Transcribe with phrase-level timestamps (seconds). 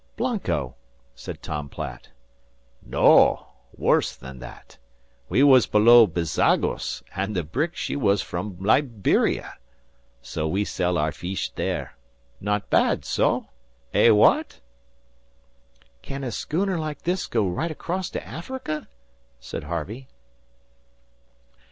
[0.17, 0.73] "Blanco,"
[1.13, 2.09] said Tom Platt.
[2.83, 3.49] "No.
[3.77, 4.79] Worse than that.
[5.29, 9.59] We was below Bezagos, and the brick she was from Liberia!
[10.23, 11.97] So we sell our feesh there!
[12.39, 13.49] Not bad, so?
[13.93, 14.59] Eh, wha at?"
[16.01, 18.87] "Can a schooner like this go right across to Africa?"
[19.39, 20.07] said Harvey.